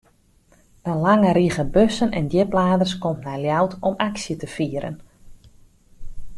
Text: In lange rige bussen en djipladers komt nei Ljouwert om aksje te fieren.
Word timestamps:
In 0.91 0.97
lange 1.01 1.31
rige 1.33 1.65
bussen 1.75 2.09
en 2.17 2.27
djipladers 2.31 2.95
komt 3.03 3.21
nei 3.25 3.37
Ljouwert 3.41 3.79
om 3.87 3.95
aksje 4.07 4.35
te 4.39 4.47
fieren. 4.55 4.95